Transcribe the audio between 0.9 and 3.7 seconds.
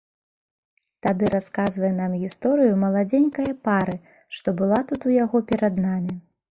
Тады расказвае нам гісторыю маладзенькае